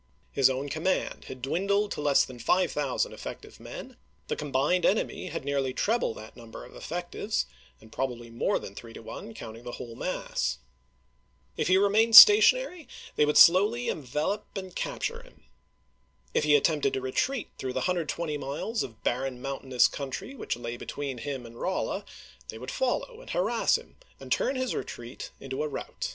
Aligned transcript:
His 0.31 0.49
own 0.49 0.67
command 0.67 1.25
had 1.25 1.43
dwindled 1.43 1.91
to 1.91 2.01
less 2.01 2.25
than 2.25 2.39
five 2.39 2.71
thousand 2.71 3.13
effective 3.13 3.59
men; 3.59 3.97
the 4.29 4.35
combined 4.35 4.83
enemy 4.83 5.27
had 5.27 5.45
nearly 5.45 5.75
treble 5.75 6.15
that 6.15 6.35
number 6.35 6.65
of 6.65 6.73
effectives, 6.75 7.45
and 7.79 7.91
probably 7.91 8.31
more 8.31 8.57
than 8.57 8.73
three 8.73 8.93
to 8.93 9.01
one, 9.03 9.35
counting 9.35 9.63
the 9.63 9.73
whole 9.73 9.93
mass. 9.93 10.57
If 11.55 11.67
he 11.67 11.77
remained 11.77 12.15
stationary, 12.15 12.87
they 13.15 13.25
would 13.25 13.37
410 13.37 13.53
ABEAHAM 13.53 13.97
LINCOLN 13.97 14.01
ch. 14.01 14.01
XXIII. 14.01 14.15
slowly 14.15 14.41
envelop 14.41 14.45
and 14.57 14.75
capture 14.75 15.21
him. 15.21 15.43
If 16.33 16.45
lie 16.45 16.51
attempted 16.53 16.93
to 16.93 16.99
retreat 17.01 17.49
through 17.59 17.73
the 17.73 17.81
120 17.81 18.39
miles 18.39 18.81
of 18.81 19.03
barren 19.03 19.39
mountain 19.39 19.71
ous 19.71 19.87
country 19.87 20.33
which 20.33 20.57
lay 20.57 20.77
between 20.77 21.19
him 21.19 21.45
and 21.45 21.61
Rolla, 21.61 22.05
they 22.49 22.57
would 22.57 22.71
follow 22.71 23.21
and 23.21 23.29
harass 23.29 23.77
him 23.77 23.97
and 24.19 24.31
turn 24.31 24.55
his 24.55 24.73
retreat 24.73 25.29
into 25.39 25.61
a 25.61 25.67
rout. 25.67 26.09